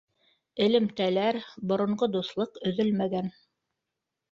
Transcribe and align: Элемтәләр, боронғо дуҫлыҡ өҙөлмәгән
Элемтәләр, 0.67 1.39
боронғо 1.73 2.11
дуҫлыҡ 2.17 2.59
өҙөлмәгән 2.73 3.33